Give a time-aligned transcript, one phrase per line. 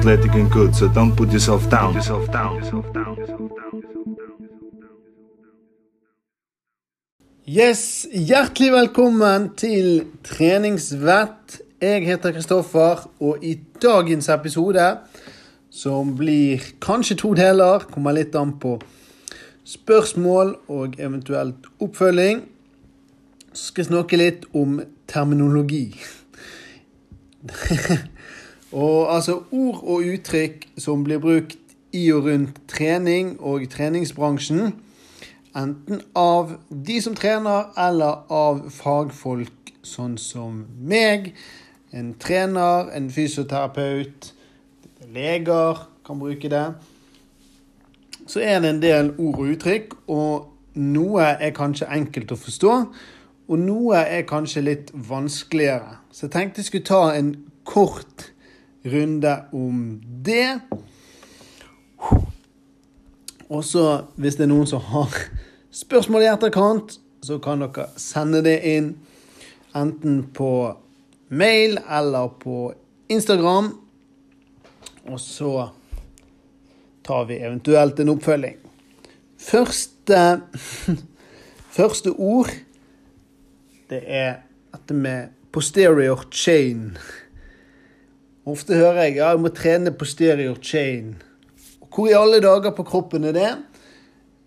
[0.00, 1.94] athletic and good, so don't put yourself down.
[1.94, 2.56] Yourself down.
[2.56, 3.16] Yourself down.
[3.16, 3.80] Yourself down.
[7.46, 11.60] Yes, hjertelig velkommen til Treningsvett.
[11.82, 14.86] Jeg heter Kristoffer, og i dagens episode,
[15.70, 18.78] som blir kanskje to deler, kommer litt an på
[19.68, 22.46] spørsmål og eventuelt oppfølging,
[23.52, 24.80] skal jeg snakke litt om
[25.10, 25.92] terminologi.
[28.72, 31.58] og altså ord og uttrykk som blir brukt
[31.92, 34.74] i og rundt trening og treningsbransjen.
[35.56, 41.32] Enten av de som trener, eller av fagfolk sånn som meg.
[41.90, 44.30] En trener, en fysioterapeut,
[45.10, 46.66] leger kan bruke det.
[48.30, 52.74] Så er det en del ord og uttrykk, og noe er kanskje enkelt å forstå.
[53.50, 55.96] Og noe er kanskje litt vanskeligere.
[56.14, 57.32] Så jeg tenkte jeg skulle ta en
[57.66, 58.30] kort
[58.82, 60.60] runde om det.
[63.50, 65.16] Og så, hvis det er noen som har
[65.74, 68.94] spørsmål i etterkant, så kan dere sende det inn
[69.76, 70.52] enten på
[71.28, 72.72] mail eller på
[73.10, 73.74] Instagram.
[75.10, 75.70] Og så
[77.06, 78.58] tar vi eventuelt en oppfølging.
[79.40, 80.40] Første,
[81.78, 82.50] første ord
[83.90, 86.92] det er dette med posterior chain.
[88.48, 91.14] Ofte hører jeg ja, jeg må trene posterior chain.
[91.90, 93.50] Hvor i alle dager på kroppen er det?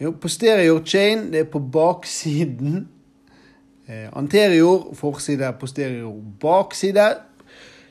[0.00, 2.88] Jo, posterior chain det er på baksiden.
[3.88, 7.10] Eh, anterior, forside, posterior, bakside.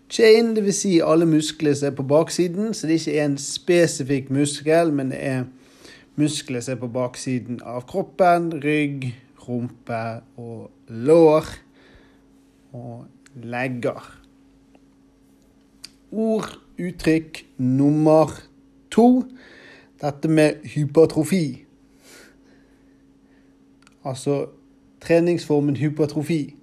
[0.09, 0.81] Chain, dvs.
[0.81, 2.73] Si alle muskler som er på baksiden.
[2.73, 5.43] Så det er ikke en spesifikk muskel, men det er
[6.15, 8.49] muskler som er på baksiden av kroppen.
[8.63, 9.11] Rygg,
[9.47, 10.03] rumpe
[10.37, 11.53] og lår
[12.73, 13.05] og
[13.45, 14.22] legger.
[16.13, 18.29] Ord, uttrykk nummer
[18.91, 19.23] to.
[20.01, 21.65] Dette med hypertrofi.
[24.05, 24.45] Altså
[25.01, 26.55] treningsformen hypertrofi.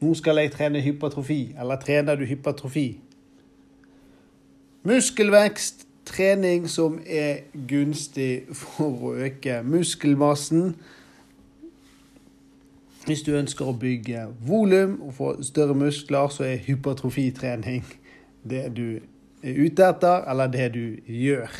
[0.00, 3.00] Nå skal jeg trene hypertrofi, eller trener du hypertrofi?
[4.82, 10.74] Muskelvekst, trening som er gunstig for å øke muskelmassen
[13.06, 17.82] hvis du ønsker å bygge volum og få større muskler, så er hypertrofitrening
[18.48, 18.86] det du
[19.42, 21.52] er ute etter, eller det du gjør.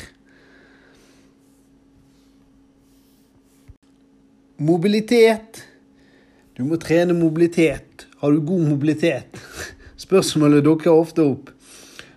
[4.63, 5.63] Mobilitet.
[6.53, 8.05] Du må trene mobilitet.
[8.21, 9.39] Har du god mobilitet?
[10.05, 11.49] Spørsmålet dukker ofte opp.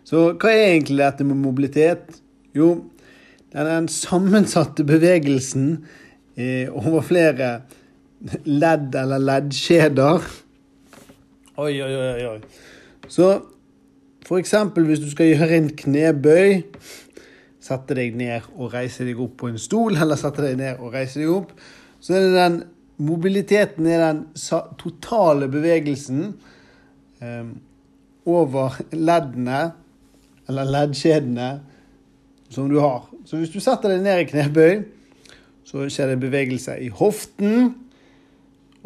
[0.07, 2.21] Så hva er egentlig dette med mobilitet?
[2.55, 2.87] Jo,
[3.51, 5.81] det er den sammensatte bevegelsen
[6.37, 7.51] eh, over flere
[8.47, 10.31] ledd eller leddkjeder.
[11.57, 12.39] Oi, oi, oi, oi.
[13.09, 13.33] Så
[14.35, 16.65] eksempel hvis du skal gjøre en knebøy,
[17.63, 20.97] sette deg ned og reise deg opp på en stol, eller sette deg ned og
[20.97, 21.55] reise deg opp,
[22.03, 22.59] så er det den
[23.07, 24.21] mobiliteten er den
[24.81, 26.35] totale bevegelsen
[27.23, 27.49] eh,
[28.27, 29.61] over leddene,
[30.49, 31.49] eller leddkjedene,
[32.51, 33.07] som du har.
[33.27, 34.85] Så hvis du setter deg ned i knebøy,
[35.67, 37.73] så skjer det en bevegelse i hoften.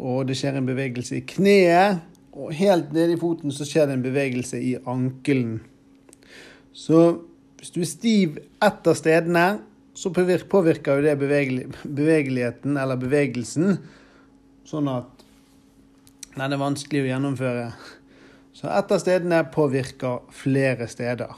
[0.01, 2.01] Og det skjer en bevegelse i kneet.
[2.31, 5.59] Og helt nede i foten så skjer det en bevegelse i ankelen.
[6.71, 7.21] Så
[7.59, 9.45] hvis du er stiv ett av stedene,
[9.93, 13.75] så påvirker jo det bevegeligheten, eller bevegelsen,
[14.65, 15.25] sånn at
[16.37, 17.65] den er vanskelig å gjennomføre.
[18.55, 21.35] Så ett av stedene påvirker flere steder.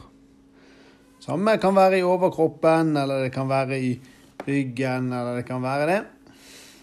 [1.24, 3.92] Samme kan være i overkroppen, eller det kan være i
[4.46, 6.00] ryggen, eller det kan være det.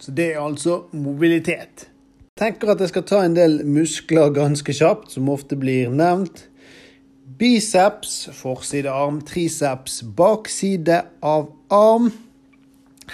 [0.01, 1.87] Så det er altså mobilitet.
[2.41, 6.47] Tenker at jeg skal ta en del muskler ganske kjapt, som ofte blir nevnt.
[7.37, 12.09] Biceps, forsidearm, triceps, bakside av arm.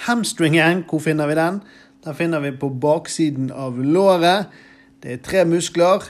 [0.05, 1.59] Hamstringen, hvor finner vi den?
[2.07, 4.47] Den finner vi på baksiden av låret.
[5.03, 6.07] Det er tre muskler.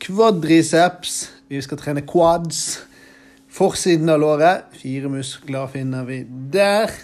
[0.00, 1.20] Kvadriceps,
[1.52, 2.80] vi skal trene quads.
[3.52, 6.24] Forsiden av låret, fire muskler finner vi
[6.56, 6.96] der.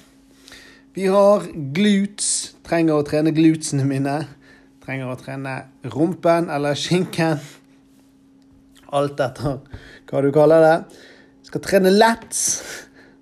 [0.97, 2.55] Vi har glutes.
[2.65, 4.23] Trenger å trene glutesene mine.
[4.81, 5.55] Trenger å trene
[5.93, 7.41] rumpen eller skinken.
[8.91, 9.61] Alt etter
[10.11, 10.77] hva du kaller det.
[11.47, 12.45] Skal trene lats.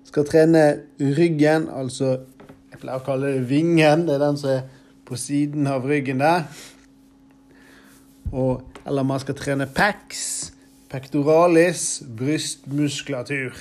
[0.09, 0.63] Skal trene
[0.97, 2.19] ryggen, altså
[2.71, 4.05] Jeg pleier å kalle det vingen.
[4.07, 4.61] Det er den som er
[5.05, 6.45] på siden av ryggen der.
[8.31, 10.53] Og, eller man skal trene pecs,
[10.89, 13.57] pectoralis, brystmuskulatur.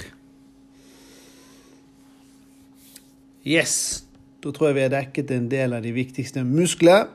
[3.49, 4.05] Yes.
[4.39, 7.09] Da tror jeg vi har dekket en del av de viktigste muskler.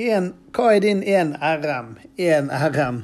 [0.00, 1.96] En, hva er din 1RM?
[2.16, 3.02] 1RM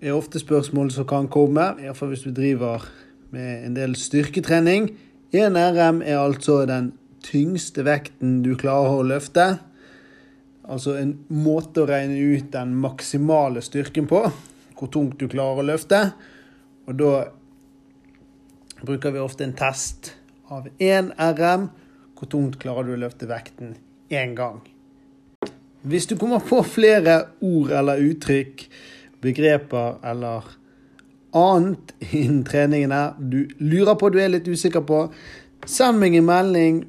[0.00, 2.86] er ofte spørsmål som kan komme, iallfall hvis du driver
[3.32, 4.90] med en del styrketrening.
[5.32, 6.92] 1 RM er altså den
[7.24, 9.46] tyngste vekten du klarer å løfte.
[10.64, 14.24] Altså en måte å regne ut den maksimale styrken på.
[14.78, 16.02] Hvor tungt du klarer å løfte.
[16.88, 17.12] Og da
[18.80, 20.14] bruker vi ofte en test
[20.48, 21.70] av 1 RM.
[22.16, 23.76] Hvor tungt klarer du å løfte vekten
[24.10, 24.62] én gang?
[25.82, 28.66] Hvis du kommer på flere ord eller uttrykk,
[29.20, 30.44] begreper eller
[31.36, 35.06] annet innen treningen her du lurer på, du er litt usikker på,
[35.64, 36.82] send meg en melding.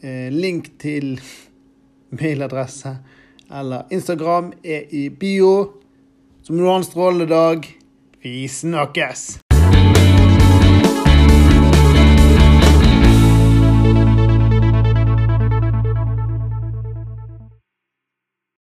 [0.00, 1.18] Eh, link til
[2.16, 2.94] mailadresse
[3.52, 5.52] eller Instagram er i bio.
[6.40, 7.68] Så må du ha en strålende dag.
[8.24, 9.49] Vi snakkes!